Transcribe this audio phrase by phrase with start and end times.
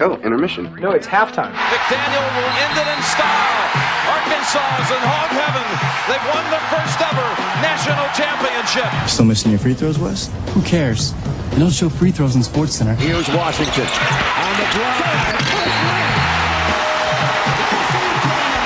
[0.00, 0.72] Oh, intermission.
[0.78, 1.50] No, it's halftime.
[1.50, 3.66] McDaniel will end it in style.
[4.14, 5.66] Arkansas is in hog heaven.
[6.06, 7.26] They've won the first ever
[7.58, 8.86] national championship.
[9.08, 10.30] Still missing your free throws, Wes?
[10.54, 11.14] Who cares?
[11.50, 12.94] They don't show free throws in Sports Center.
[12.94, 15.34] Here's Washington on the drive.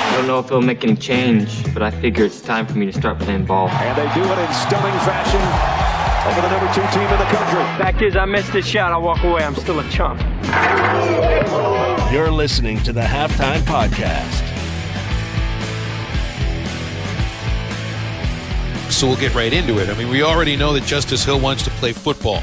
[0.05, 2.85] I don't know if it'll make any change, but I figure it's time for me
[2.85, 3.69] to start playing ball.
[3.69, 5.82] And they do it in stunning fashion
[6.25, 7.59] over the number two team in the country.
[7.77, 8.93] Fact is, I missed this shot.
[8.93, 9.43] I walk away.
[9.43, 10.21] I'm still a chump.
[12.13, 14.51] You're listening to the Halftime Podcast.
[18.89, 19.89] So we'll get right into it.
[19.89, 22.41] I mean, we already know that Justice Hill wants to play football.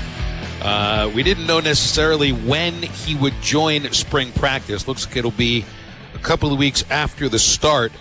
[0.60, 4.86] Uh, we didn't know necessarily when he would join spring practice.
[4.86, 5.64] Looks like it'll be
[6.14, 7.92] a couple of weeks after the start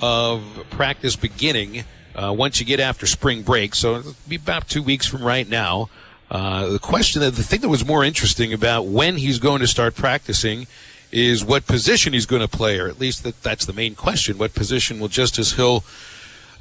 [0.00, 1.84] of practice beginning.
[2.16, 5.48] Uh, once you get after spring break, so it'll be about two weeks from right
[5.48, 5.90] now.
[6.30, 9.66] Uh, the question, that the thing that was more interesting about when he's going to
[9.66, 10.66] start practicing
[11.12, 14.38] is what position he's going to play, or at least that, that's the main question.
[14.38, 15.84] What position will Justice Hill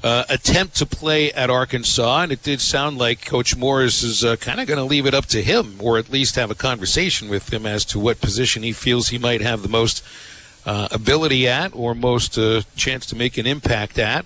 [0.03, 2.23] uh, attempt to play at Arkansas?
[2.23, 5.13] And it did sound like Coach Morris is uh, kind of going to leave it
[5.13, 8.61] up to him, or at least have a conversation with him as to what position
[8.61, 10.03] he feels he might have the most
[10.65, 14.25] uh, ability at, or most uh, chance to make an impact at.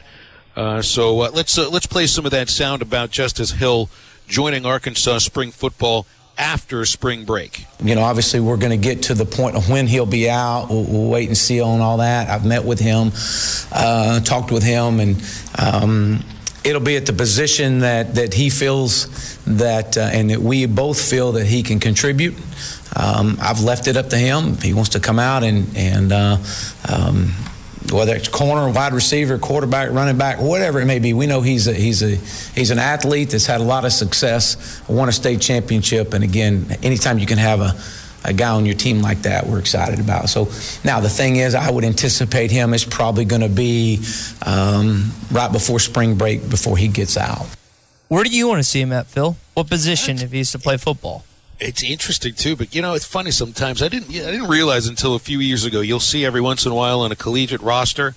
[0.60, 3.90] Uh, so uh, let's let's play some of that sound about Justice Hill
[4.28, 6.06] joining Arkansas spring football
[6.38, 7.66] after spring break.
[7.82, 10.68] You know, obviously, we're going to get to the point of when he'll be out.
[10.70, 12.28] We'll, we'll wait and see on all that.
[12.28, 13.14] I've met with him,
[13.72, 15.24] uh, talked with him, and
[15.58, 16.26] um,
[16.66, 21.02] it'll be at the position that, that he feels that, uh, and that we both
[21.02, 22.36] feel that he can contribute.
[22.98, 24.58] Um, I've left it up to him.
[24.58, 26.38] He wants to come out and, and uh,
[26.90, 27.32] um,
[27.92, 31.14] whether it's corner, wide receiver, quarterback, running back, whatever it may be.
[31.14, 32.16] We know he's a, he's a
[32.58, 36.78] he's an athlete that's had a lot of success, won a state championship, and again,
[36.84, 37.76] anytime you can have a
[38.26, 40.30] a guy on your team like that, we're excited about.
[40.30, 40.50] So
[40.84, 44.04] now the thing is, I would anticipate him is probably going to be
[44.46, 47.48] um, right before spring break before he gets out.
[48.10, 49.38] Where do you want to see him at, Phil?
[49.54, 51.24] What position if he used to play football?
[51.60, 53.82] It's interesting too, but you know it's funny sometimes.
[53.84, 55.82] I didn't I didn't realize until a few years ago.
[55.82, 58.16] You'll see every once in a while on a collegiate roster,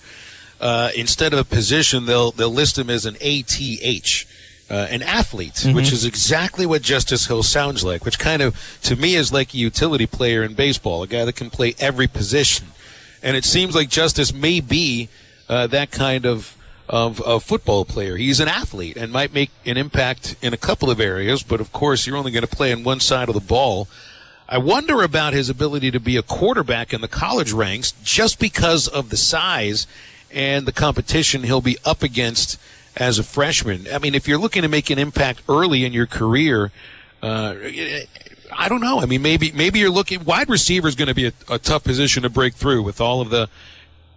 [0.61, 4.27] uh, instead of a position, they'll they'll list him as an ATH.
[4.71, 5.75] Uh, an athlete, Mm-hmm.
[5.77, 9.53] which is exactly what Justice Hill sounds like, which kind of, to me, is like
[9.53, 12.69] a utility player in baseball, a guy that can play every position.
[13.23, 15.11] And it seems like Justice may be
[15.47, 16.57] uh, that kind of,
[16.93, 18.17] of, a football player.
[18.17, 21.73] He's an athlete and might make an impact in a couple of areas, but of
[21.73, 23.89] course, you're only going to play on one side of the ball.
[24.47, 28.87] I wonder about his ability to be a quarterback in the college ranks just because
[28.87, 29.87] of the size
[30.31, 32.61] and the competition he'll be up against
[32.95, 33.87] as a freshman.
[33.91, 36.73] I mean, if you're looking to make an impact early in your career,
[37.23, 37.55] uh,
[38.53, 39.01] I don't know.
[39.01, 41.85] I mean, maybe maybe you're looking wide receiver is going to be a, a tough
[41.85, 43.49] position to break through with all of the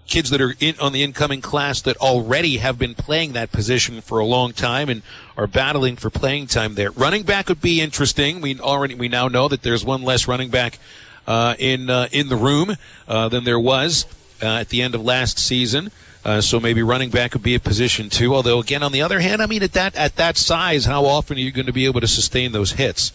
[0.08, 4.02] kids that are in, on the incoming class that already have been playing that position
[4.02, 5.02] for a long time and
[5.38, 6.92] are battling for playing time there.
[6.92, 8.42] Running back would be interesting.
[8.42, 10.80] We already we now know that there's one less running back
[11.28, 12.76] uh, in uh, in the room
[13.08, 14.06] uh, than there was
[14.42, 15.92] uh, at the end of last season.
[16.24, 18.34] Uh, so maybe running back would be a position too.
[18.34, 21.38] Although again, on the other hand, I mean at that at that size, how often
[21.38, 23.12] are you going to be able to sustain those hits?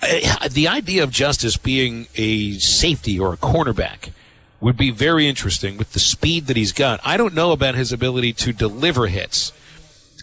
[0.00, 4.10] Uh, the idea of Justice being a safety or a cornerback
[4.62, 7.00] would be very interesting with the speed that he's got.
[7.04, 9.52] I don't know about his ability to deliver hits,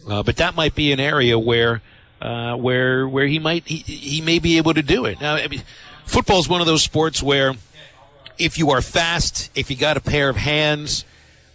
[0.10, 1.82] uh, but that might be an area where
[2.22, 5.20] uh, where where he might he, he may be able to do it.
[5.20, 5.62] Now, I mean,
[6.06, 7.54] football is one of those sports where
[8.38, 11.04] if you are fast, if you got a pair of hands,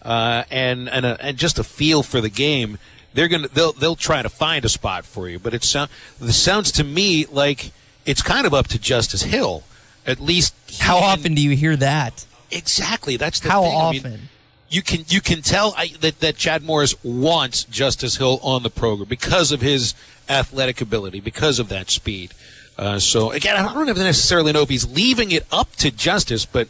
[0.03, 2.77] uh, and and, a, and just a feel for the game,
[3.15, 5.39] they're gonna they'll they'll try to find a spot for you.
[5.39, 5.91] But it sounds
[6.21, 7.73] this sounds to me like
[8.05, 9.63] it's kind of up to Justice Hill.
[10.07, 12.27] At least How often do you hear that?
[12.51, 13.17] Exactly.
[13.17, 13.77] That's the How thing.
[13.77, 14.29] I mean, often?
[14.69, 18.71] you can you can tell I, that that Chad Morris wants Justice Hill on the
[18.71, 19.95] program because of his
[20.29, 22.35] athletic ability, because of that speed.
[22.77, 26.69] Uh, so again, I don't necessarily know if he's leaving it up to Justice, but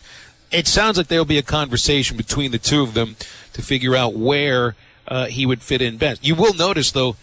[0.51, 3.17] it sounds like there'll be a conversation between the two of them
[3.55, 4.77] to figure out where
[5.09, 6.25] uh, he would fit in best.
[6.25, 7.17] You will notice though,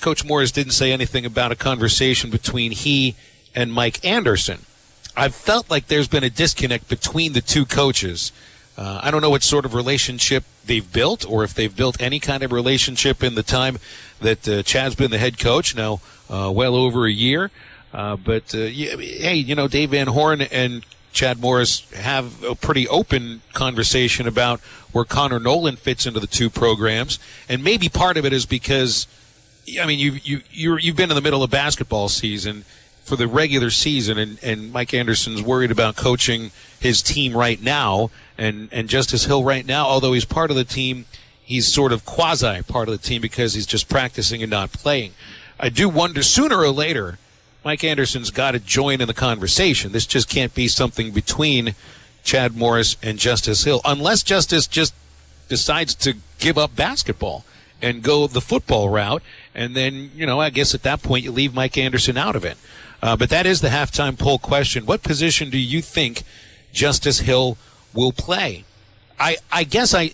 [0.00, 3.14] Coach Morris didn't say anything about a conversation between he
[3.54, 4.66] and Mike Anderson.
[5.16, 8.32] I've felt like there's been a disconnect between the two coaches.
[8.76, 12.18] Uh, I don't know what sort of relationship they've built, or if they've built any
[12.18, 13.78] kind of relationship in the time
[14.20, 17.50] that uh, Chad's been the head coach now, uh, well over a year.
[17.92, 22.88] Uh, but uh, hey, you know, Dave Van Horn and Chad Morris have a pretty
[22.88, 24.60] open conversation about
[24.90, 29.06] where Connor Noland fits into the two programs, and maybe part of it is because,
[29.80, 30.40] I mean, you you
[30.78, 32.64] you've been in the middle of basketball season
[33.04, 38.10] for the regular season, and, and Mike Anderson's worried about coaching his team right now,
[38.38, 41.04] and, and Justice Hill right now, although he's part of the team,
[41.42, 45.12] he's sort of quasi part of the team because he's just practicing and not playing.
[45.60, 47.18] I do wonder sooner or later,
[47.64, 49.92] Mike Anderson's got to join in the conversation.
[49.92, 51.74] This just can't be something between
[52.22, 54.94] Chad Morris and Justice Hill, unless Justice just
[55.48, 57.44] decides to give up basketball
[57.80, 59.22] and go the football route.
[59.54, 62.44] And then, you know, I guess at that point you leave Mike Anderson out of
[62.44, 62.56] it.
[63.04, 64.86] Uh, but that is the halftime poll question.
[64.86, 66.22] What position do you think
[66.72, 67.58] Justice Hill
[67.92, 68.64] will play?
[69.20, 70.12] I, I guess I,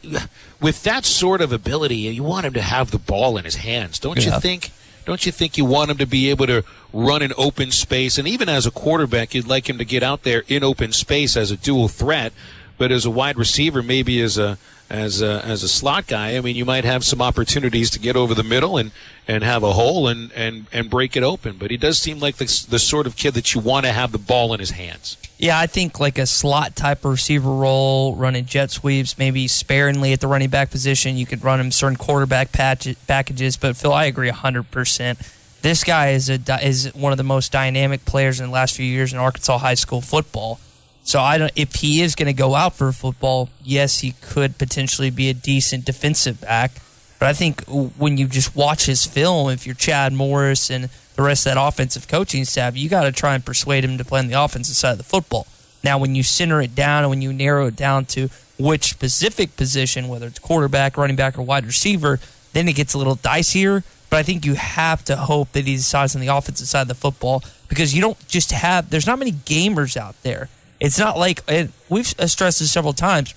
[0.60, 4.00] with that sort of ability, you want him to have the ball in his hands,
[4.00, 4.34] don't Yeah.
[4.34, 4.72] you think?
[5.06, 8.18] Don't you think you want him to be able to run in open space?
[8.18, 11.36] And even as a quarterback, you'd like him to get out there in open space
[11.36, 12.32] as a dual threat.
[12.80, 14.56] But as a wide receiver, maybe as a
[14.88, 18.16] as a, as a slot guy, I mean, you might have some opportunities to get
[18.16, 18.90] over the middle and,
[19.28, 21.58] and have a hole and, and, and break it open.
[21.58, 24.12] But he does seem like the, the sort of kid that you want to have
[24.12, 25.18] the ball in his hands.
[25.38, 30.20] Yeah, I think like a slot type receiver role, running jet sweeps, maybe sparingly at
[30.20, 31.16] the running back position.
[31.16, 33.58] You could run him certain quarterback packages.
[33.58, 35.60] But Phil, I agree 100%.
[35.60, 38.86] This guy is a is one of the most dynamic players in the last few
[38.86, 40.58] years in Arkansas high school football.
[41.02, 41.52] So I don't.
[41.56, 45.34] If he is going to go out for football, yes, he could potentially be a
[45.34, 46.72] decent defensive back.
[47.18, 51.22] But I think when you just watch his film, if you're Chad Morris and the
[51.22, 54.20] rest of that offensive coaching staff, you got to try and persuade him to play
[54.20, 55.46] on the offensive side of the football.
[55.82, 59.56] Now, when you center it down and when you narrow it down to which specific
[59.56, 62.20] position, whether it's quarterback, running back, or wide receiver,
[62.52, 63.82] then it gets a little dicier.
[64.10, 66.88] But I think you have to hope that he decides on the offensive side of
[66.88, 70.48] the football because you don't just have, there's not many gamers out there.
[70.80, 71.42] It's not like,
[71.88, 73.34] we've stressed this several times,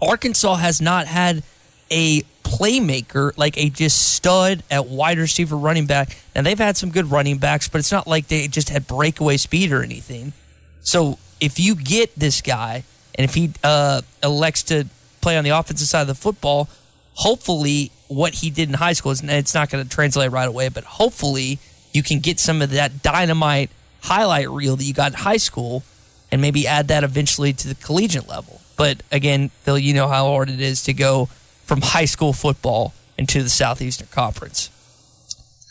[0.00, 1.42] Arkansas has not had
[1.90, 6.16] a playmaker, like a just stud at wide receiver running back.
[6.34, 9.36] And they've had some good running backs, but it's not like they just had breakaway
[9.36, 10.32] speed or anything.
[10.80, 12.84] So if you get this guy,
[13.14, 14.86] and if he uh, elects to
[15.20, 16.68] play on the offensive side of the football,
[17.14, 20.68] hopefully what he did in high school is it's not going to translate right away,
[20.68, 21.58] but hopefully
[21.92, 23.70] you can get some of that dynamite
[24.02, 25.84] highlight reel that you got in high school
[26.32, 28.62] and maybe add that eventually to the collegiate level.
[28.76, 31.26] But again, Phil, you know how hard it is to go
[31.64, 34.70] from high school football into the Southeastern Conference.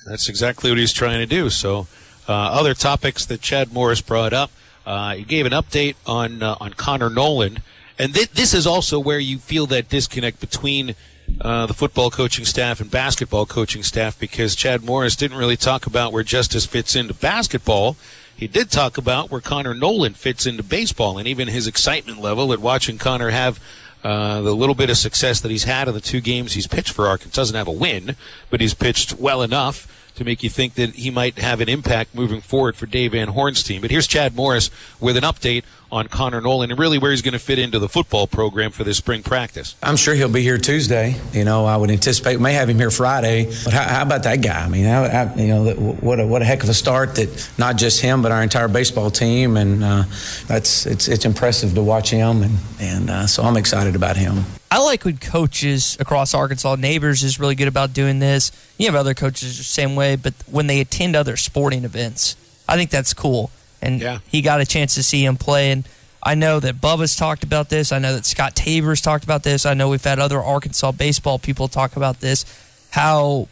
[0.06, 1.50] That's exactly what he's trying to do.
[1.50, 1.88] So,
[2.30, 4.52] uh, other topics that Chad Morris brought up,
[4.86, 7.62] uh, he gave an update on uh, on Connor Noland,
[8.00, 10.96] and th- this is also where you feel that disconnect between
[11.40, 15.86] uh, the football coaching staff and basketball coaching staff because Chad Morris didn't really talk
[15.86, 17.96] about where Justice fits into basketball.
[18.41, 22.51] He did talk about where Connor Noland fits into baseball, and even his excitement level
[22.51, 23.59] at watching Connor have
[24.03, 26.91] uh, the little bit of success that he's had in the two games he's pitched
[26.91, 27.39] for Arkansas.
[27.39, 28.15] Doesn't have a win,
[28.49, 32.13] but he's pitched well enough to make you think that he might have an impact
[32.13, 33.81] moving forward for Dave Van Horn's team.
[33.81, 34.69] But here's Chad Morris
[35.00, 37.90] with an update on Connor Noland and really where he's going to fit into the
[37.90, 39.75] football program for this spring practice.
[39.84, 41.16] I'm sure he'll be here Tuesday.
[41.34, 43.46] You know, I would anticipate may have him here Friday.
[43.63, 44.63] But how, how about that guy?
[44.63, 47.50] I mean, how, how, you know, what a, what a heck of a start that
[47.58, 50.04] not just him but our entire baseball team, and uh,
[50.48, 54.46] that's it's it's impressive to watch him, and and uh, so I'm excited about him.
[54.73, 58.53] I like when coaches across Arkansas, Neighbors is really good about doing this.
[58.77, 62.38] You have other coaches the same way, but when they attend other sporting events,
[62.69, 63.51] I think that's cool.
[63.81, 64.19] And Yeah.
[64.29, 65.71] he got a chance to see him play.
[65.71, 65.83] And
[66.24, 67.91] I know that Bubba's talked about this.
[67.91, 69.65] I know that Scott Tabor's talked about this.
[69.65, 72.46] I know we've had other Arkansas baseball people talk about this.
[72.91, 73.50] How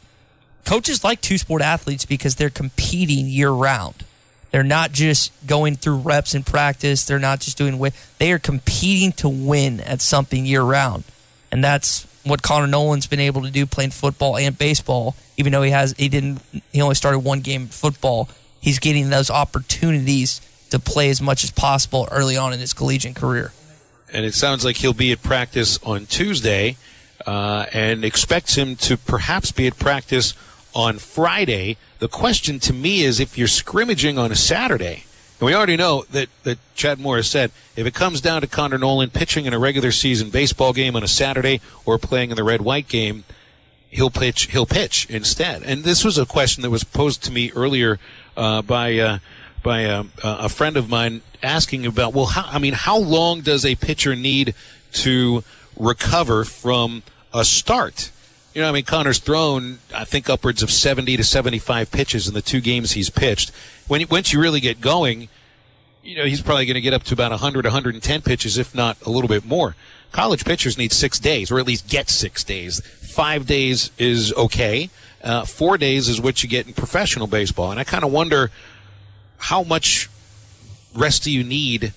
[0.66, 4.06] coaches like two sport athletes because they're competing year round.
[4.52, 7.06] They're not just going through reps in practice.
[7.06, 7.92] They're not just doing win.
[8.18, 11.04] They are competing to win at something year round,
[11.52, 15.16] and that's what Connor Noland's been able to do playing football and baseball.
[15.38, 16.42] Even though he has, he didn't,
[16.72, 18.28] he only started one game football.
[18.60, 23.16] He's getting those opportunities to play as much as possible early on in his collegiate
[23.16, 23.54] career.
[24.12, 26.76] and it sounds like he'll be at practice on Tuesday,
[27.26, 30.34] uh, and expects him to perhaps be at practice
[30.74, 31.78] on Friday.
[32.00, 35.04] The question to me is if you're scrimmaging on a Saturday,
[35.40, 38.78] and we already know that, that Chad Morris said if it comes down to Connor
[38.78, 42.44] Noland pitching in a regular season baseball game on a Saturday or playing in the
[42.44, 43.24] red white game,
[43.90, 45.64] he'll pitch he'll pitch instead.
[45.64, 48.00] And this was a question that was posed to me earlier
[48.36, 49.20] uh, by uh,
[49.64, 53.66] by a, a friend of mine asking about well, how, I mean, how long does
[53.66, 54.54] a pitcher need
[54.94, 55.44] to
[55.78, 58.12] recover from a start?
[58.54, 62.34] You know, I mean, Connor's thrown, I think, upwards of 70 to 75 pitches in
[62.34, 63.52] the two games he's pitched.
[63.88, 65.30] When once you really get going,
[66.04, 68.98] you know, he's probably going to get up to about 100, 110 pitches, if not
[69.06, 69.76] a little bit more.
[70.12, 72.80] College pitchers need six days, or at least get six days.
[72.80, 74.90] Five days is okay.
[75.24, 77.70] Uh, four days is what you get in professional baseball.
[77.70, 78.50] And I kind of wonder
[79.38, 80.10] how much
[80.96, 81.94] rest do you need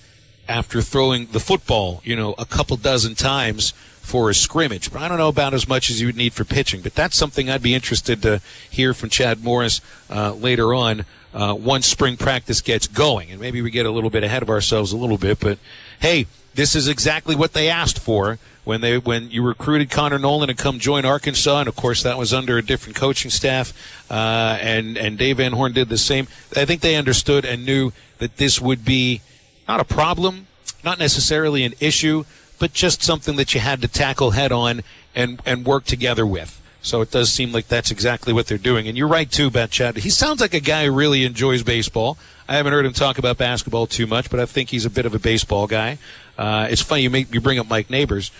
[0.47, 4.91] after throwing the football, you know, a couple dozen times for a scrimmage?
[4.91, 6.81] But I don't know about as much as you would need for pitching.
[6.81, 11.55] But that's something I'd be interested to hear from Chad Morris uh, later on uh,
[11.57, 13.31] once spring practice gets going.
[13.31, 15.39] And maybe we get a little bit ahead of ourselves a little bit.
[15.39, 15.57] But
[15.99, 20.49] hey, this is exactly what they asked for when they when you recruited Connor Noland
[20.49, 23.73] to come join Arkansas, and of course that was under a different coaching staff,
[24.09, 26.27] uh, and and Dave Van Horn did the same.
[26.55, 29.21] I think they understood and knew that this would be
[29.67, 30.47] not a problem,
[30.83, 32.23] not necessarily an issue,
[32.59, 34.81] but just something that you had to tackle head on
[35.15, 36.59] and and work together with.
[36.81, 38.89] So it does seem like that's exactly what they're doing.
[38.89, 39.95] And you're right too about Chad.
[39.95, 42.17] He sounds like a guy who really enjoys baseball.
[42.47, 45.05] I haven't heard him talk about basketball too much, but I think he's a bit
[45.05, 45.97] of a baseball guy.
[46.37, 48.31] Uh, it's funny you make you bring up Mike Neighbors.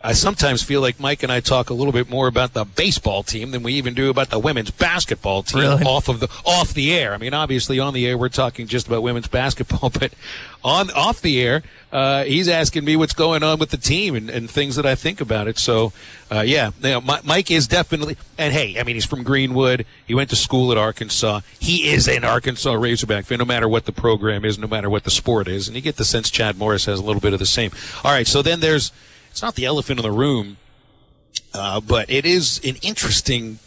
[0.00, 3.24] I sometimes feel like Mike and I talk a little bit more about the baseball
[3.24, 5.82] team than we even do about the women's basketball team Really?
[5.84, 7.14] off of the off the air.
[7.14, 10.12] I mean, obviously on the air we're talking just about women's basketball, but
[10.62, 14.30] on off the air, uh, he's asking me what's going on with the team and,
[14.30, 15.58] and things that I think about it.
[15.58, 15.92] So,
[16.30, 18.16] uh, yeah, you know, Mi- Mike is definitely.
[18.38, 19.84] And hey, I mean, he's from Greenwood.
[20.06, 21.40] He went to school at Arkansas.
[21.58, 25.02] He is an Arkansas Razorback fan, no matter what the program is, no matter what
[25.02, 25.66] the sport is.
[25.66, 27.72] And you get the sense Chad Morris has a little bit of the same.
[28.04, 28.92] All right, so then there's.
[29.38, 30.56] It's not the elephant in the room,
[31.54, 33.60] uh, but it is an interesting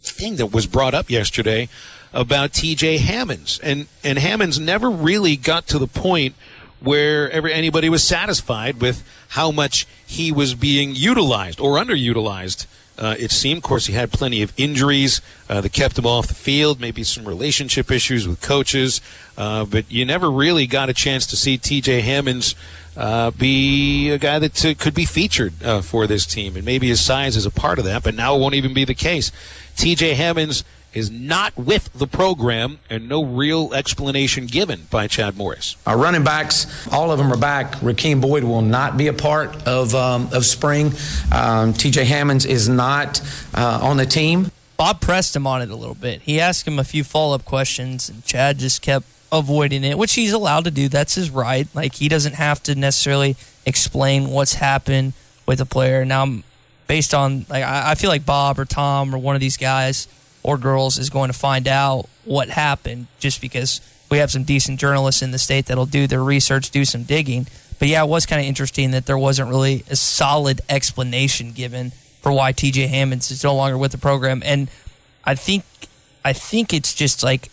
[0.00, 1.68] thing that was brought up yesterday
[2.12, 3.60] about TJ Hammonds.
[3.62, 6.34] And and Hammonds never really got to the point
[6.80, 12.66] where ever anybody was satisfied with how much he was being utilized or underutilized.
[12.98, 16.26] Uh, it seemed, of course, he had plenty of injuries uh, that kept him off
[16.26, 19.00] the field, maybe some relationship issues with coaches,
[19.36, 22.56] uh, but you never really got a chance to see TJ Hammonds
[22.98, 26.88] uh, be a guy that uh, could be featured uh, for this team, and maybe
[26.88, 28.02] his size is a part of that.
[28.02, 29.30] But now it won't even be the case.
[29.76, 30.14] T.J.
[30.14, 35.76] Hammonds is not with the program, and no real explanation given by Chad Morris.
[35.86, 37.74] Our running backs, all of them are back.
[37.76, 40.92] Rakeem Boyd will not be a part of um, of spring.
[41.32, 42.04] Um, T.J.
[42.04, 43.20] Hammonds is not
[43.54, 44.50] uh, on the team.
[44.76, 46.22] Bob pressed him on it a little bit.
[46.22, 50.14] He asked him a few follow up questions, and Chad just kept avoiding it, which
[50.14, 50.88] he's allowed to do.
[50.88, 51.68] That's his right.
[51.74, 55.12] Like he doesn't have to necessarily explain what's happened
[55.46, 56.04] with a player.
[56.04, 56.26] Now,
[56.86, 60.08] based on like I I feel like Bob or Tom or one of these guys
[60.42, 63.80] or girls is going to find out what happened just because
[64.10, 67.46] we have some decent journalists in the state that'll do their research, do some digging.
[67.78, 71.92] But yeah, it was kind of interesting that there wasn't really a solid explanation given
[72.22, 74.42] for why TJ Hammonds is no longer with the program.
[74.44, 74.68] And
[75.24, 75.64] I think
[76.24, 77.50] I think it's just like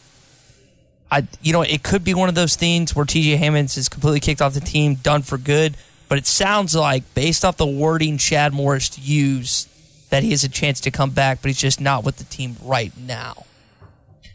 [1.16, 4.20] I you know, it could be one of those things where TJ Hammonds is completely
[4.20, 5.78] kicked off the team, done for good.
[6.10, 9.70] But it sounds like based off the wording Chad Morris used
[10.10, 12.58] that he has a chance to come back, but he's just not with the team
[12.62, 13.46] right now.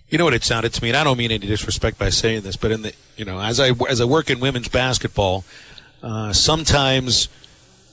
[0.08, 2.42] You know what it sounded to me, and I don't mean any disrespect by saying
[2.42, 5.44] this, but in the you know as I as I work in women's basketball,
[6.02, 7.28] uh, sometimes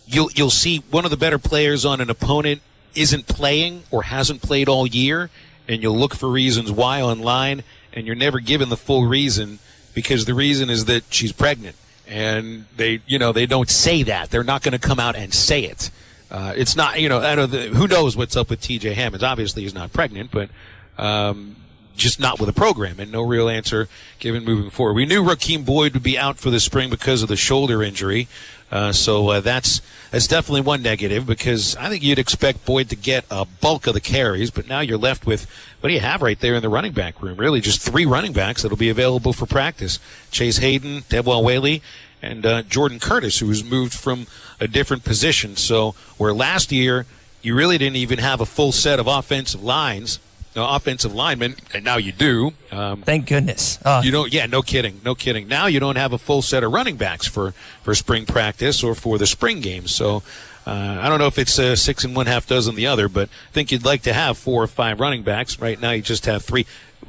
[0.07, 2.61] you'll you'll see one of the better players on an opponent
[2.95, 5.29] isn't playing or hasn't played all year,
[5.67, 7.63] and you'll look for reasons why online,
[7.97, 9.57] and you're never given the full reason
[9.95, 11.75] because the reason is that she's pregnant,
[12.07, 15.33] and they you know they don't say that they're not going to come out and
[15.33, 15.89] say it.
[16.29, 18.93] Uh, it's not you know who knows what's up with T.J.
[18.93, 19.23] Hammonds.
[19.23, 20.49] Obviously, he's not pregnant, but.
[20.97, 21.55] Um,
[21.95, 23.89] just not with a program and no real answer
[24.19, 24.93] given moving forward.
[24.93, 28.27] We knew Rakeem Boyd would be out for the spring because of the shoulder injury.
[28.69, 29.81] Uh, so uh, that's
[30.11, 33.93] that's definitely one negative because I think you'd expect Boyd to get a bulk of
[33.93, 36.69] the carries, but now you're left with what do you have right there in the
[36.69, 37.37] running back room?
[37.37, 39.99] Really, just three running backs that'll be available for practice:
[40.31, 41.81] Chase Hayden, Devwah Whaley,
[42.21, 44.27] and uh, Jordan Curtis, who was moved from
[44.59, 45.55] a different position.
[45.55, 47.05] So where last year
[47.41, 50.19] you really didn't even have a full set of offensive lines
[50.57, 52.51] no, offensive linemen, and now you do.
[52.71, 53.77] Um, Thank goodness.
[53.85, 54.33] Uh, you don't.
[54.33, 55.47] Yeah, no kidding, no kidding.
[55.47, 57.51] Now you don't have a full set of running backs for
[57.83, 59.93] for spring practice or for the spring games.
[59.93, 60.23] So
[60.65, 63.29] uh, I don't know if it's uh, six and one half dozen the other, but
[63.29, 65.59] I think you'd like to have four or five running backs.
[65.59, 66.65] Right now you just have three.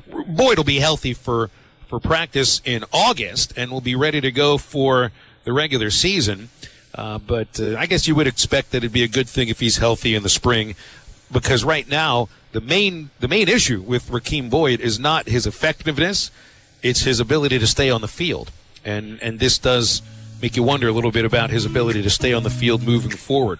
[0.06, 1.48] Boyd will be healthy for
[1.86, 5.10] for practice in August and will be ready to go for
[5.44, 6.50] the regular season.
[6.94, 9.60] Uh, but uh, I guess you would expect that it'd be a good thing if
[9.60, 10.74] he's healthy in the spring,
[11.30, 16.30] because right now the main the main issue with Rakeem Boyd is not his effectiveness;
[16.82, 18.50] it's his ability to stay on the field,
[18.84, 20.02] and and this does
[20.40, 23.10] make you wonder a little bit about his ability to stay on the field moving
[23.10, 23.58] forward.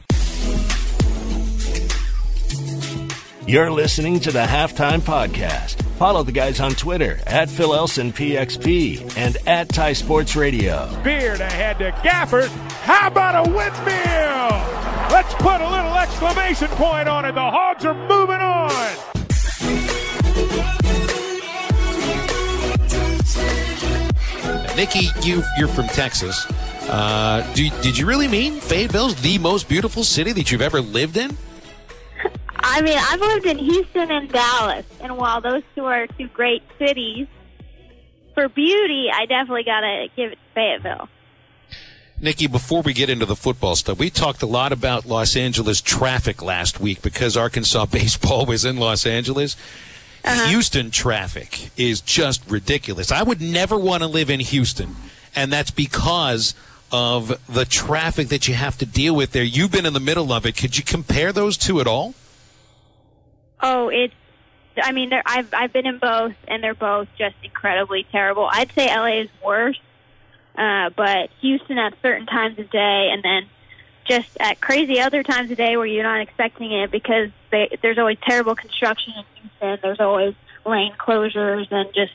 [3.48, 5.82] You're listening to the Halftime Podcast.
[5.96, 10.86] Follow the guys on Twitter at Phil Elson PXP and at Tye Sports Radio.
[11.02, 12.48] Beard ahead to Gafford.
[12.82, 14.77] How about a windmill?
[15.10, 17.34] Let's put a little exclamation point on it.
[17.34, 18.68] The Hogs are moving on.
[24.76, 26.46] Nikki, you you're from Texas.
[26.88, 31.16] Uh, do, did you really mean Fayetteville's the most beautiful city that you've ever lived
[31.16, 31.36] in?
[32.56, 36.62] I mean, I've lived in Houston and Dallas, and while those two are two great
[36.78, 37.26] cities,
[38.34, 41.08] for beauty, I definitely got to give it to Fayetteville.
[42.20, 45.80] Nikki, before we get into the football stuff, we talked a lot about Los Angeles
[45.80, 49.56] traffic last week because Arkansas baseball was in Los Angeles.
[50.24, 50.48] Uh-huh.
[50.48, 53.12] Houston traffic is just ridiculous.
[53.12, 54.96] I would never want to live in Houston,
[55.36, 56.54] and that's because
[56.90, 59.44] of the traffic that you have to deal with there.
[59.44, 60.56] You've been in the middle of it.
[60.56, 62.14] Could you compare those two at all?
[63.60, 64.14] Oh, it's.
[64.82, 68.48] I mean, I've I've been in both, and they're both just incredibly terrible.
[68.50, 69.78] I'd say LA is worse,
[70.58, 73.48] uh, but Houston at certain times of day, and then
[74.08, 77.98] just at crazy other times of day where you're not expecting it because they, there's
[77.98, 79.78] always terrible construction in Houston.
[79.82, 80.34] There's always
[80.66, 82.12] lane closures and just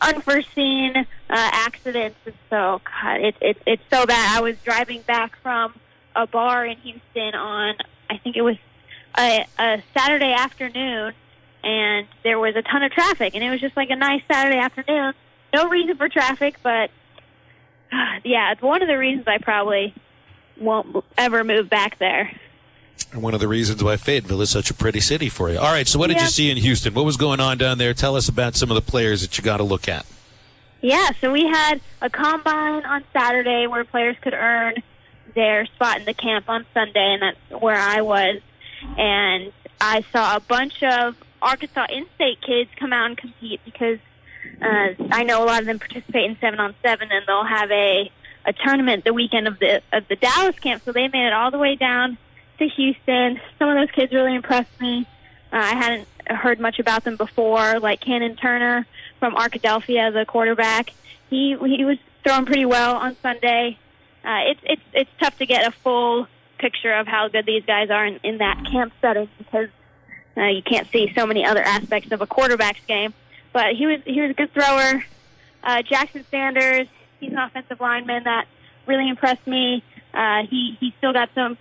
[0.00, 2.18] unforeseen uh, accidents.
[2.24, 4.38] And so, God, it's it's so bad.
[4.38, 5.74] I was driving back from
[6.14, 7.74] a bar in Houston on
[8.08, 8.56] I think it was
[9.18, 11.12] a, a Saturday afternoon,
[11.64, 14.58] and there was a ton of traffic, and it was just like a nice Saturday
[14.58, 15.14] afternoon.
[15.52, 16.90] No reason for traffic, but
[18.24, 19.94] yeah, it's one of the reasons I probably
[20.58, 22.30] won't ever move back there.
[23.12, 25.58] And one of the reasons why Fayetteville is such a pretty city for you.
[25.58, 26.24] All right, so what did yeah.
[26.24, 26.94] you see in Houston?
[26.94, 27.94] What was going on down there?
[27.94, 30.06] Tell us about some of the players that you got to look at.
[30.80, 34.74] Yeah, so we had a combine on Saturday where players could earn
[35.34, 38.40] their spot in the camp on Sunday, and that's where I was.
[38.96, 43.98] And I saw a bunch of Arkansas in-state kids come out and compete because
[44.60, 47.70] uh, I know a lot of them participate in seven on seven, and they'll have
[47.70, 48.10] a
[48.46, 50.82] a tournament the weekend of the of the Dallas camp.
[50.84, 52.18] So they made it all the way down
[52.58, 53.40] to Houston.
[53.58, 55.06] Some of those kids really impressed me.
[55.52, 58.86] Uh, I hadn't heard much about them before, like Cannon Turner
[59.18, 60.92] from Arkadelphia, the quarterback.
[61.28, 63.78] He he was throwing pretty well on Sunday.
[64.24, 66.26] Uh, it's it's it's tough to get a full
[66.58, 69.68] picture of how good these guys are in, in that camp setting because
[70.36, 73.14] uh, you can't see so many other aspects of a quarterback's game.
[73.52, 75.04] But he was he was a good thrower.
[75.62, 76.86] Uh, Jackson Sanders,
[77.18, 78.46] he's an offensive lineman that
[78.86, 79.82] really impressed me.
[80.14, 81.58] Uh, he he still got some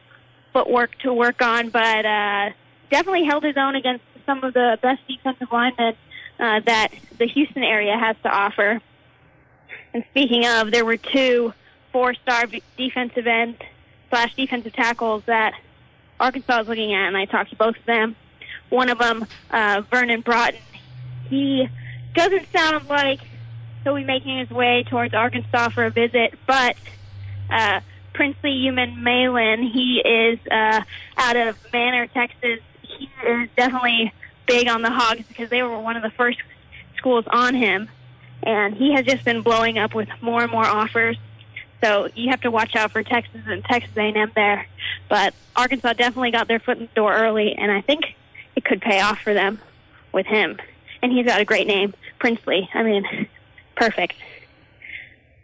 [0.54, 2.49] footwork to work on, but uh,
[2.89, 5.95] definitely held his own against some of the best defensive linemen
[6.39, 8.82] uh, that the Houston area has to offer.
[9.93, 11.54] And speaking of, there were two
[11.91, 12.45] four-star
[12.78, 13.60] defensive ends
[14.10, 15.54] slash defensive tackles that
[16.19, 18.15] Arkansas is looking at, and I talked to both of them.
[18.69, 20.60] One of them, uh, Vernon Broughton,
[21.30, 21.70] he
[22.15, 23.20] doesn't sound like
[23.84, 26.76] he'll be making his way towards Arkansas for a visit, but
[27.50, 27.80] uh,
[28.13, 30.82] Princely Umanmielen, he is uh,
[31.18, 32.60] out of Manor, Texas.
[32.82, 34.12] He is definitely
[34.46, 36.39] big on the Hogs because they were one of the first
[36.98, 37.89] schools on him,
[38.44, 41.18] and he has just been blowing up with more and more offers.
[41.82, 44.68] So you have to watch out for Texas and Texas A&M there.
[45.08, 48.04] But Arkansas definitely got their foot in the door early, and I think
[48.56, 49.60] it could pay off for them
[50.12, 50.60] with him.
[51.02, 52.70] And he's got a great name, Princely.
[52.74, 53.28] I mean,
[53.76, 54.16] perfect.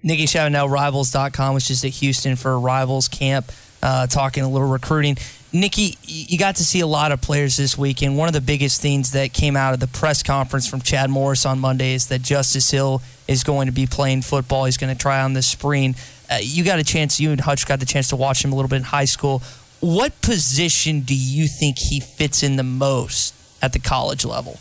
[0.04, 5.18] Nikki out Rivals.com, which just at Houston for Rivals Camp, uh, talking a little recruiting.
[5.52, 8.18] Nikki, you got to see a lot of players this weekend.
[8.18, 11.46] One of the biggest things that came out of the press conference from Chad Morris
[11.46, 14.66] on Monday is that Justice Hill is going to be playing football.
[14.66, 15.96] He's going to try on this spring.
[16.30, 18.56] Uh, you got a chance, you and Hutch got the chance to watch him a
[18.56, 19.42] little bit in high school.
[19.80, 24.60] What position do you think he fits in the most at the college level?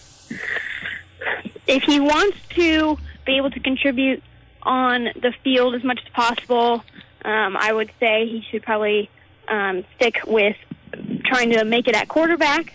[1.66, 4.22] If he wants to be able to contribute
[4.62, 6.85] on the field as much as possible,
[7.24, 9.11] um, I would say he should probably
[9.48, 10.57] um, stick with
[11.24, 12.74] trying to make it at quarterback.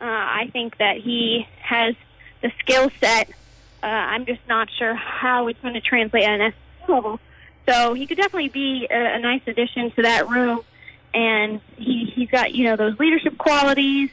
[0.00, 1.94] Uh, I think that he has
[2.40, 3.30] the skill set.
[3.82, 7.20] Uh, I'm just not sure how it's going to translate at an SEC level.
[7.68, 10.60] So he could definitely be a, a nice addition to that room.
[11.12, 14.10] And he, he's got, you know, those leadership qualities.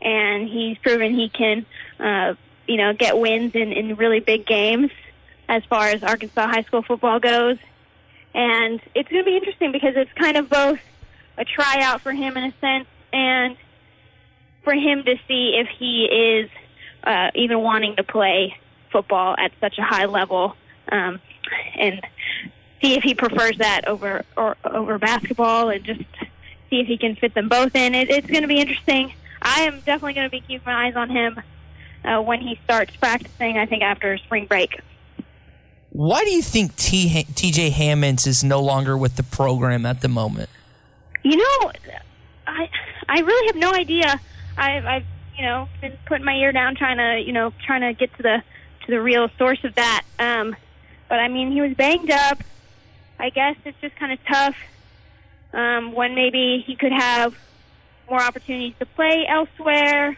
[0.00, 1.66] And he's proven he can,
[1.98, 2.34] uh,
[2.70, 4.92] you know, get wins in, in really big games
[5.48, 7.58] as far as Arkansas high school football goes.
[8.32, 10.78] And it's going to be interesting because it's kind of both
[11.36, 13.56] a tryout for him in a sense and
[14.62, 16.50] for him to see if he is
[17.02, 18.56] uh, even wanting to play
[18.92, 20.54] football at such a high level.
[20.92, 21.20] Um,
[21.76, 22.00] and
[22.80, 26.02] see if he prefers that over or over basketball, and just
[26.68, 27.96] see if he can fit them both in.
[27.96, 29.12] It, it's going to be interesting.
[29.42, 31.40] I am definitely going to be keeping my eyes on him
[32.04, 33.58] uh, when he starts practicing.
[33.58, 34.80] I think after spring break.
[35.90, 40.08] Why do you think T- TJ Hammonds is no longer with the program at the
[40.08, 40.48] moment?
[41.24, 41.72] You know,
[42.46, 42.68] I
[43.08, 44.20] I really have no idea.
[44.56, 45.04] I've, I've
[45.36, 48.22] you know been putting my ear down trying to you know trying to get to
[48.22, 48.42] the
[48.86, 50.02] to the real source of that.
[50.18, 50.54] Um,
[51.08, 52.38] but I mean, he was banged up.
[53.18, 54.56] I guess it's just kind of tough
[55.52, 57.36] um, when maybe he could have
[58.08, 60.16] more opportunities to play elsewhere.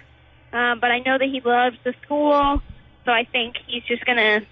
[0.52, 2.62] Um, but I know that he loves the school,
[3.04, 4.42] so I think he's just gonna,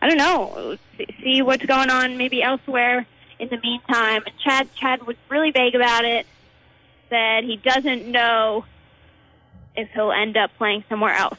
[0.00, 0.76] I don't know,
[1.22, 3.06] see what's going on maybe elsewhere
[3.38, 4.22] in the meantime.
[4.26, 6.26] And Chad, Chad was really vague about it.
[7.10, 8.64] Said he doesn't know
[9.76, 11.38] if he'll end up playing somewhere else.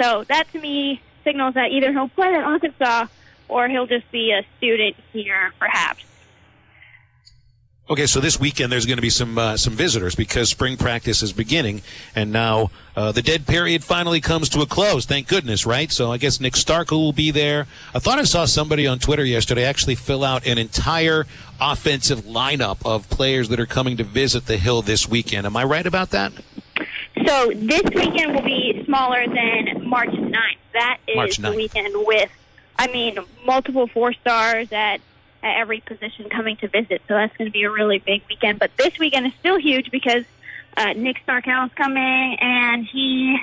[0.00, 3.06] So that to me signals that either he'll play at Arkansas
[3.48, 6.04] or he'll just be a student here, perhaps.
[7.90, 11.22] Okay, so this weekend there's going to be some uh, some visitors because spring practice
[11.22, 11.82] is beginning,
[12.14, 15.06] and now uh, the dead period finally comes to a close.
[15.06, 15.90] Thank goodness, right?
[15.90, 17.66] So I guess Nick Starkel will be there.
[17.92, 21.26] I thought I saw somebody on Twitter yesterday actually fill out an entire
[21.60, 25.44] offensive lineup of players that are coming to visit the Hill this weekend.
[25.44, 26.32] Am I right about that?
[27.26, 30.58] So this weekend will be smaller than March 9th.
[30.74, 32.30] That is March the weekend with,
[32.78, 35.00] I mean, multiple four stars at,
[35.42, 37.02] at every position coming to visit.
[37.08, 38.58] So that's going to be a really big weekend.
[38.58, 40.24] But this weekend is still huge because
[40.76, 43.38] uh, Nick Starkel is coming, and he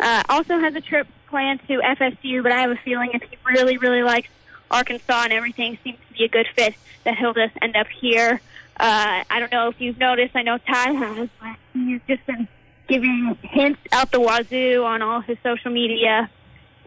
[0.00, 2.42] uh, also has a trip planned to FSU.
[2.42, 4.28] But I have a feeling if he really, really likes
[4.70, 8.40] Arkansas and everything seems to be a good fit, that he'll just end up here.
[8.78, 10.34] Uh, I don't know if you've noticed.
[10.34, 12.48] I know Tye has, but he's just been
[12.88, 16.28] giving hints out the wazoo on all his social media,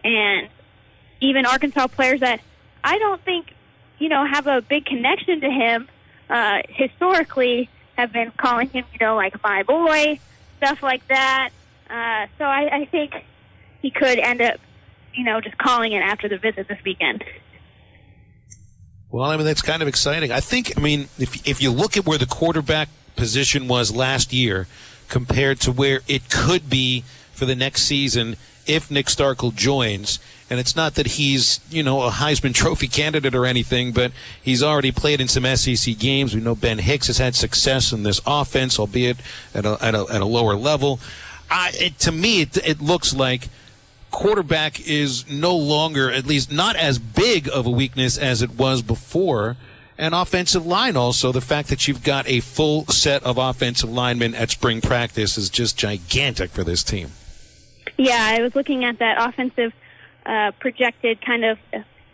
[0.04, 0.48] and
[1.20, 2.40] even Arkansas players that
[2.84, 3.52] I don't think
[3.98, 5.88] you know have a big connection to him
[6.30, 10.18] uh, historically have been calling him you know like my boy,
[10.58, 11.50] stuff like that.
[11.88, 13.14] Uh, so I, I think
[13.80, 14.60] he could end up
[15.14, 17.24] you know just calling it after the visit this weekend.
[19.10, 20.32] Well, I mean that's kind of exciting.
[20.32, 20.76] I think.
[20.76, 24.68] I mean, if if you look at where the quarterback position was last year
[25.08, 30.18] compared to where it could be for the next season if Nick Starkel joins,
[30.50, 34.62] and it's not that he's you know a Heisman Trophy candidate or anything, but he's
[34.62, 36.34] already played in some SEC games.
[36.34, 39.18] We know Ben Hicks has had success in this offense, albeit
[39.54, 41.00] at a at a, at a lower level.
[41.50, 43.48] I, it, to me, it, it looks like
[44.10, 48.82] quarterback is no longer, at least not as big of a weakness as it was
[48.82, 49.56] before.
[49.96, 54.34] And offensive line also, the fact that you've got a full set of offensive linemen
[54.34, 57.10] at spring practice is just gigantic for this team.
[57.96, 59.72] Yeah, I was looking at that offensive
[60.28, 61.58] uh, projected kind of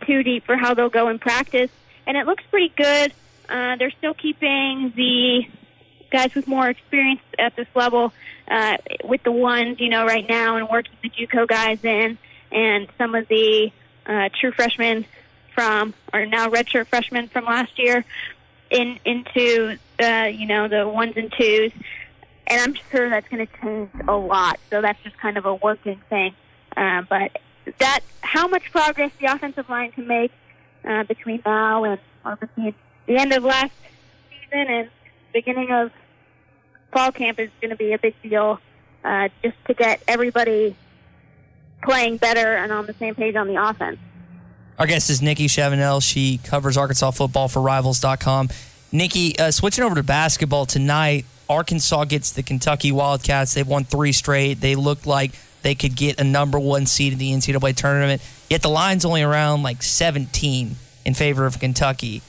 [0.07, 1.69] two deep for how they'll go in practice,
[2.07, 3.13] and it looks pretty good.
[3.47, 5.43] Uh, they're still keeping the
[6.09, 8.13] guys with more experience at this level
[8.47, 12.17] uh, with the ones, you know, right now, and working the JUCO guys in,
[12.51, 13.71] and some of the
[14.05, 15.05] uh, true freshmen
[15.53, 18.05] from, or now redshirt freshmen from last year,
[18.71, 21.71] in into uh, you know the ones and twos
[22.47, 24.59] and I'm sure that's going to change a lot.
[24.69, 26.35] So that's just kind of a working thing.
[26.75, 27.37] Uh, but
[27.79, 30.31] that how much progress the offensive line can make
[30.87, 32.73] uh, between now and or between
[33.07, 33.71] the end of last
[34.29, 34.89] season and
[35.33, 35.91] beginning of
[36.91, 38.59] fall camp is going to be a big deal.
[39.03, 40.75] Uh, just to get everybody
[41.83, 43.99] playing better and on the same page on the offense.
[44.79, 46.01] Our guest is Nikki Chavanelle.
[46.01, 48.49] She covers Arkansas football for Rivals.com.
[48.91, 53.53] Nikki, uh, switching over to basketball tonight, Arkansas gets the Kentucky Wildcats.
[53.53, 54.55] They've won three straight.
[54.55, 55.31] They looked like
[55.65, 58.21] they could get a number one seed in the NCAA tournament.
[58.51, 62.21] Yet the line's only around like 17 in favor of Kentucky.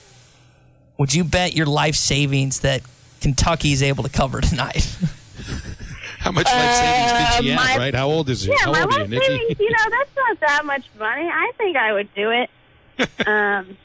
[0.97, 2.81] Would you bet your life savings that
[3.21, 4.97] Kentucky is able to cover tonight?
[6.19, 7.95] How much life savings did she Uh, have, my- right?
[7.95, 8.53] How old is he?
[8.53, 9.27] Yeah, How my old are you, life Nikki?
[9.27, 11.29] savings, you know, that's not that much money.
[11.31, 12.51] I think I would do it.
[13.27, 13.77] um,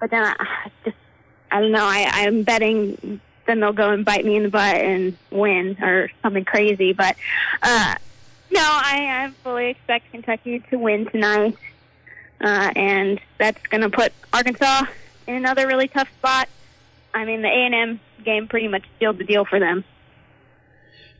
[0.00, 0.96] but then I just,
[1.50, 1.84] I don't know.
[1.84, 6.10] I, I'm betting then they'll go and bite me in the butt and win or
[6.22, 6.92] something crazy.
[6.94, 7.14] But
[7.62, 7.94] uh,
[8.50, 11.56] no, I, I fully expect Kentucky to win tonight,
[12.40, 14.84] uh, and that's going to put Arkansas
[15.26, 16.48] in another really tough spot.
[17.12, 19.84] I mean, the A and M game pretty much sealed the deal for them.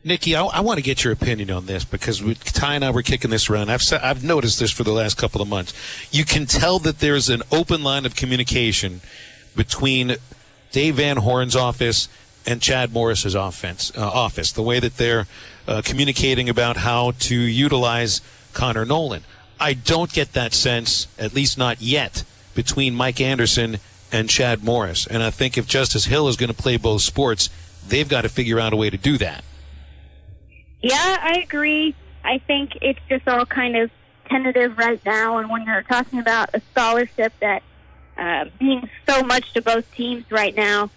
[0.03, 2.91] Nikki, I, I want to get your opinion on this because we, Tye and I
[2.91, 3.69] were kicking this around.
[3.69, 5.73] I've I've noticed this for the last couple of months.
[6.11, 9.01] You can tell that there's an open line of communication
[9.55, 10.15] between
[10.71, 12.07] Dave Van Horn's office
[12.47, 14.51] and Chad Morris's offense uh, office.
[14.51, 15.27] The way that they're
[15.67, 18.21] uh, communicating about how to utilize
[18.53, 19.25] Connor Noland.
[19.59, 22.23] I don't get that sense, at least not yet,
[22.55, 23.77] between Mike Anderson
[24.11, 25.05] and Chad Morris.
[25.05, 27.49] And I think if Justice Hill is going to play both sports,
[27.87, 29.43] they've got to figure out a way to do that.
[30.81, 31.95] Yeah, I agree.
[32.23, 33.91] I think it's just all kind of
[34.29, 35.37] tentative right now.
[35.37, 37.63] And when you're talking about a scholarship that
[38.17, 40.89] uh, means so much to both teams right now.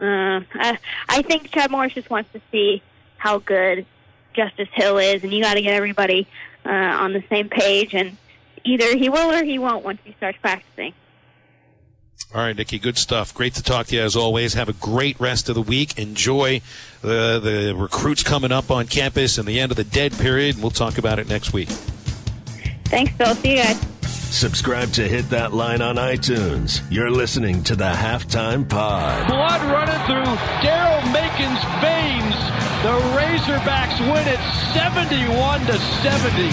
[0.00, 0.78] Uh, I,
[1.08, 2.82] I think Chad Morris just wants to see
[3.16, 3.86] how good
[4.34, 6.26] Justice Hill is, and you got to get everybody
[6.64, 7.94] uh, on the same page.
[7.94, 8.16] And
[8.64, 10.92] either he will or he won't once he starts practicing.
[12.34, 13.32] All right, Nikki, good stuff.
[13.32, 14.54] Great to talk to you as always.
[14.54, 15.96] Have a great rest of the week.
[15.98, 16.60] Enjoy
[17.00, 20.60] the, the recruits coming up on campus and the end of the dead period.
[20.60, 21.68] We'll talk about it next week.
[22.86, 23.34] Thanks, Phil.
[23.36, 23.93] See you guys.
[24.34, 26.82] Subscribe to Hit That Line on iTunes.
[26.90, 29.28] You're listening to the Halftime Pod.
[29.28, 32.34] Blood running through Daryl Macon's veins.
[32.82, 34.40] The Razorbacks win it
[34.74, 36.48] 71 to 70.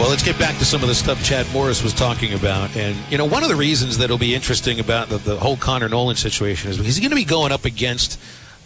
[0.00, 2.74] Well, let's get back to some of the stuff Chad Morris was talking about.
[2.76, 5.90] And, you know, one of the reasons that'll be interesting about the, the whole Connor
[5.90, 8.18] Noland situation is because he's going to be going up against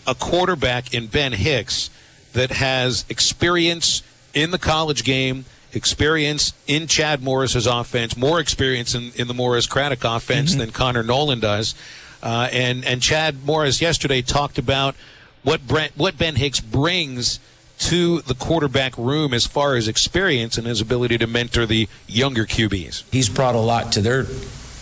[0.06, 1.90] a quarterback in Ben Hicks
[2.34, 9.10] that has experience in the college game, experience in Chad Morris's offense, more experience in,
[9.16, 10.60] in the Morris Craddock offense mm-hmm.
[10.60, 11.74] than Connor Noland does.
[12.22, 14.94] Uh, and, and Chad Morris yesterday talked about
[15.42, 17.40] what Brent, what Ben Hicks brings–
[17.78, 22.46] to the quarterback room as far as experience and his ability to mentor the younger
[22.46, 23.04] QBs.
[23.10, 24.24] He's brought a lot to their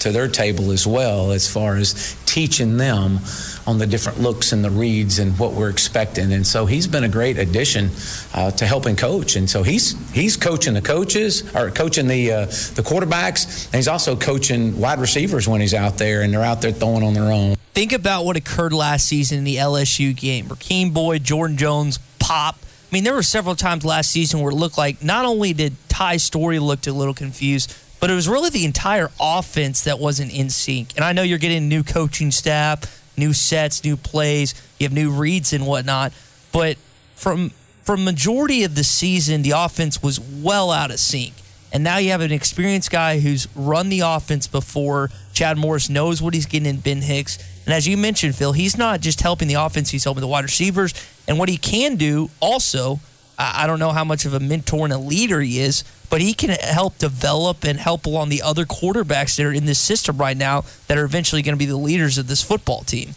[0.02, 3.18] to their table as well as far as teaching them
[3.66, 6.32] on the different looks and the reads and what we're expecting.
[6.32, 7.90] And so he's been a great addition
[8.34, 9.36] uh, to helping coach.
[9.36, 13.88] And so he's he's coaching the coaches or coaching the uh, the quarterbacks, and he's
[13.88, 17.32] also coaching wide receivers when he's out there and they're out there throwing on their
[17.32, 17.56] own.
[17.74, 20.46] Think about what occurred last season in the LSU game.
[20.46, 22.56] Rakeem Boyd, Jordan Jones, pop
[22.92, 25.74] I mean, there were several times last season where it looked like not only did
[25.88, 30.34] Ty's Storey looked a little confused, but it was really the entire offense that wasn't
[30.34, 30.88] in sync.
[30.96, 35.12] And I know you're getting new coaching staff, new sets, new plays, you have new
[35.12, 36.12] reads and whatnot,
[36.50, 36.78] but
[37.14, 37.52] from
[37.84, 41.32] from majority of the season, the offense was well out of sync.
[41.72, 45.10] And now you have an experienced guy who's run the offense before.
[45.32, 47.38] Chad Morris knows what he's getting in Ben Hicks.
[47.66, 50.42] And as you mentioned, Phil, he's not just helping the offense, he's helping the wide
[50.42, 50.92] receivers.
[51.28, 52.98] And what he can do also,
[53.38, 56.34] I don't know how much of a mentor and a leader he is, but he
[56.34, 60.36] can help develop and help along the other quarterbacks that are in this system right
[60.36, 63.14] now that are eventually going to be the leaders of this football team.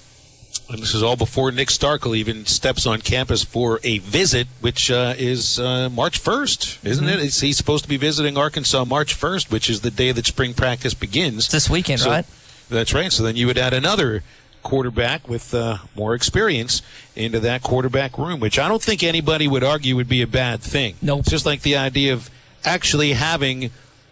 [0.69, 4.89] And this is all before Nick Starkel even steps on campus for a visit, which
[4.89, 7.19] uh, is uh, March 1st, isn't mm-hmm.
[7.19, 7.25] it?
[7.25, 10.53] It's, he's supposed to be visiting Arkansas March 1st, which is the day that spring
[10.53, 11.49] practice begins.
[11.49, 12.25] this weekend, so, right?
[12.69, 13.11] That's right.
[13.11, 14.23] So then you would add another
[14.63, 16.81] quarterback with uh, more experience
[17.13, 20.61] into that quarterback room, which I don't think anybody would argue would be a bad
[20.61, 20.95] thing.
[21.01, 21.19] No, nope.
[21.23, 22.29] It's just like the idea of
[22.65, 23.71] actually having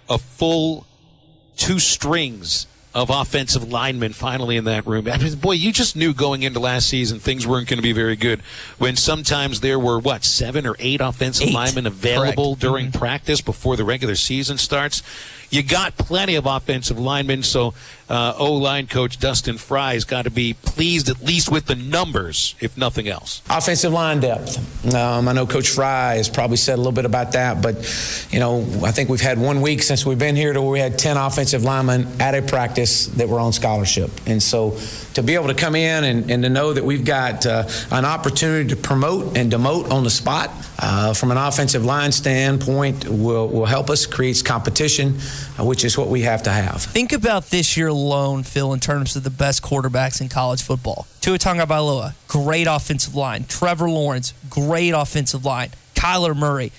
[0.10, 0.86] a full
[1.56, 5.08] two strings of offensive linemen finally in that room.
[5.08, 7.92] I mean, boy, you just knew going into last season things weren't going to be
[7.92, 8.42] very good
[8.78, 11.56] when sometimes there were, what, seven or eight offensive eight.
[11.56, 12.62] linemen available Correct.
[12.62, 13.00] during mm-hmm.
[13.00, 15.02] practice before the regular season starts
[15.54, 17.76] you got plenty of offensive linemen, so
[18.10, 22.56] uh, O line coach Dustin Fry's got to be pleased at least with the numbers,
[22.60, 23.44] if nothing else.
[23.52, 24.94] Offensive line depth.
[24.96, 27.76] Um, I know Coach Fry has probably said a little bit about that, but
[28.32, 30.80] you know I think we've had one week since we've been here to where we
[30.80, 34.72] had ten offensive linemen at a practice that were on scholarship, and so
[35.14, 38.06] to be able to come in and, and to know that we've got uh, an
[38.06, 40.50] opportunity to promote and demote on the spot.
[40.80, 45.18] Uh, from an offensive line standpoint will, will help us creates competition
[45.60, 46.82] uh, which is what we have to have.
[46.82, 51.08] Think about this year alone phil in terms of the best quarterbacks in college football.
[51.22, 53.46] Tua Tagovailoa, great offensive line.
[53.46, 55.70] Trevor Lawrence great offensive line.
[55.96, 56.72] Kyler Murray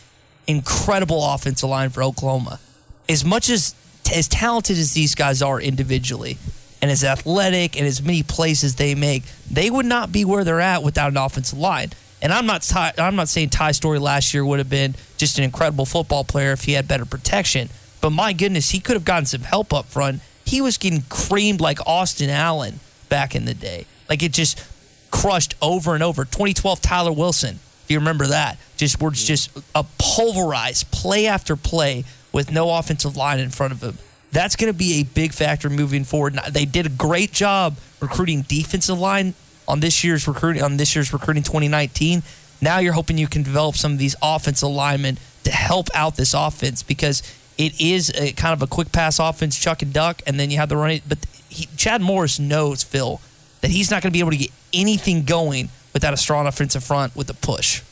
[0.47, 2.61] incredible offensive line for Oklahoma.
[3.09, 3.75] As much as
[4.15, 6.37] as talented as these guys are individually
[6.85, 10.61] and as athletic and as many plays they make, they would not be where they're
[10.61, 11.89] at without an offensive line.
[12.21, 15.45] And I'm not I'm not saying Ty Storey last year would have been just an
[15.45, 17.71] incredible football player if he had better protection,
[18.03, 20.21] but my goodness, he could have gotten some help up front.
[20.45, 23.87] He was getting creamed like Austin Allen back in the day.
[24.11, 24.63] Like it just
[25.11, 26.27] crushed over and over.
[26.27, 32.05] 2012 Tyler Wilson, if you remember that, just was just a pulverized play after play
[32.31, 33.97] with no offensive line in front of him
[34.35, 36.39] that's going to be a big factor moving forward.
[36.51, 39.35] They did a great job recruiting defensive line
[39.67, 42.23] on this year's recruiting on this year's recruiting 2019.
[42.61, 46.35] Now you're hoping you can develop some of these offensive linemen to help out this
[46.35, 47.23] offense because
[47.57, 50.57] it is a kind of a quick pass offense, chuck and duck, and then you
[50.59, 51.03] have the running.
[51.09, 51.19] But
[51.49, 53.21] he, Chad Morris knows Phil
[53.61, 56.83] that he's not going to be able to get anything going without a strong offensive
[56.83, 57.83] front with a push.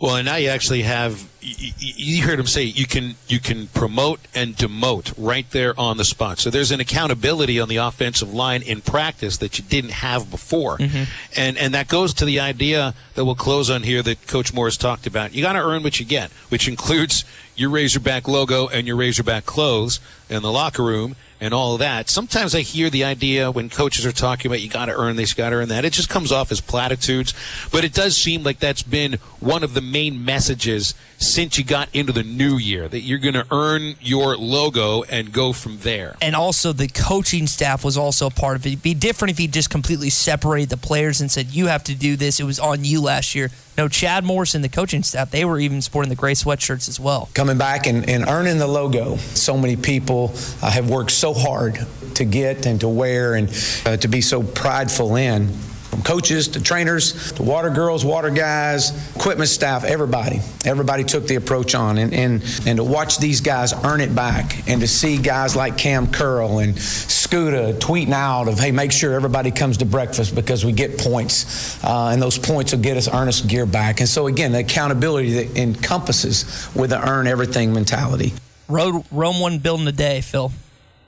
[0.00, 4.20] Well, and now you actually have you heard him say you can you can promote
[4.34, 6.38] and demote right there on the spot.
[6.38, 10.78] So there's an accountability on the offensive line in practice that you didn't have before,
[10.78, 11.04] mm-hmm.
[11.36, 14.76] and and that goes to the idea that we'll close on here that Coach Morris
[14.76, 15.34] talked about.
[15.34, 17.24] You got to earn what you get, which includes
[17.56, 19.98] your Razorback logo and your Razorback clothes
[20.30, 22.08] in the locker room and all that.
[22.08, 25.34] Sometimes I hear the idea when coaches are talking about you got to earn this,
[25.34, 25.84] got to earn that.
[25.84, 27.34] It just comes off as platitudes,
[27.70, 31.88] but it does seem like that's been one of the main messages since you got
[31.94, 36.16] into the new year that you're going to earn your logo and go from there.
[36.20, 38.70] and also the coaching staff was also a part of it.
[38.70, 41.94] It'd be different if he just completely separated the players and said, "You have to
[41.94, 43.50] do this." It was on you last year.
[43.78, 46.98] No, Chad Morris and the coaching staff, they were even sporting the gray sweatshirts as
[46.98, 47.28] well.
[47.32, 49.18] coming back and, and earning the logo.
[49.18, 51.78] So many people uh, have worked so hard
[52.16, 53.48] to get and to wear and
[53.86, 55.56] uh, to be so prideful in.
[55.90, 60.40] From coaches to trainers to water girls, water guys, equipment staff, everybody.
[60.66, 61.96] Everybody took the approach on.
[61.96, 65.78] And, and, and to watch these guys earn it back and to see guys like
[65.78, 70.64] Cam Curl and Scoota tweeting out of, hey, make sure everybody comes to breakfast because
[70.64, 71.82] we get points.
[71.82, 74.00] Uh, and those points will get us earnest gear back.
[74.00, 78.34] And so, again, the accountability that encompasses with the earn everything mentality.
[78.68, 80.52] Road Rome one building a day, Phil.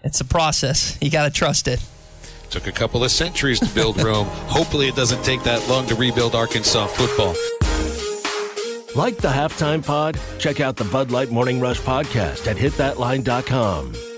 [0.03, 0.97] It's a process.
[1.03, 1.81] You got to trust it.
[2.51, 4.27] Took a couple of centuries to build Rome.
[4.49, 7.35] Hopefully, it doesn't take that long to rebuild Arkansas football.
[8.97, 10.19] Like the halftime pod?
[10.39, 14.10] Check out the Bud Light Morning Rush podcast at hitthatline.com.